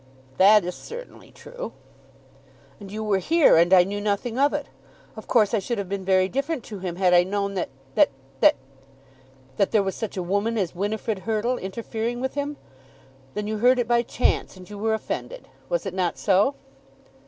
[0.37, 1.73] "That certainly is true."
[2.79, 4.65] "And you were here, and I knew nothing of it.
[5.15, 8.09] Of course I should have been very different to him had I known that, that,
[8.39, 8.55] that"
[9.57, 12.57] "That there was such a woman as Winifrid Hurtle interfering with him.
[13.35, 15.47] Then you heard it by chance, and you were offended.
[15.69, 16.55] Was it not so?"